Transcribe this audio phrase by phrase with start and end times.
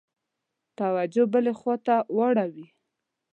[0.79, 2.67] توجه بلي خواته واړوي.